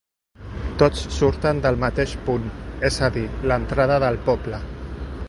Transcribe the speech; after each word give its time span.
Tots 0.83 1.03
surten 1.17 1.59
del 1.67 1.77
mateix 1.83 2.15
punt, 2.29 2.49
és 2.91 2.97
a 3.09 3.13
dir, 3.19 3.27
l'entrada 3.53 4.01
del 4.09 4.19
poble. 4.31 4.65